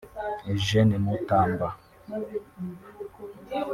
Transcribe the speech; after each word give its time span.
Eugene 0.51 0.95
Mutamba 1.05 1.67